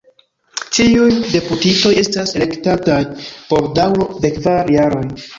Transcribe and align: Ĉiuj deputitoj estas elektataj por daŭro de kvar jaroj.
Ĉiuj 0.75 1.09
deputitoj 1.33 1.91
estas 2.03 2.33
elektataj 2.39 2.97
por 3.51 3.67
daŭro 3.81 4.07
de 4.25 4.33
kvar 4.39 4.73
jaroj. 4.77 5.03